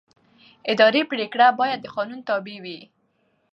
اداري 0.71 1.01
پرېکړه 1.11 1.47
باید 1.59 1.79
د 1.81 1.85
قانون 1.95 2.19
تابع 2.27 2.57
وي. 2.63 2.79